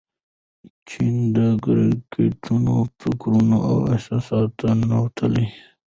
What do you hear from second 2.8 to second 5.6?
فکرونو او احساساتو ته ننوتله.